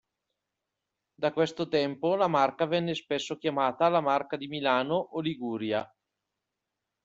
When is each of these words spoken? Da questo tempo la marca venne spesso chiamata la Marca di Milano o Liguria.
Da 1.19 1.31
questo 1.31 1.67
tempo 1.67 2.15
la 2.15 2.27
marca 2.27 2.65
venne 2.65 2.95
spesso 2.95 3.37
chiamata 3.37 3.87
la 3.87 4.01
Marca 4.01 4.35
di 4.35 4.47
Milano 4.47 4.95
o 4.95 5.19
Liguria. 5.21 5.87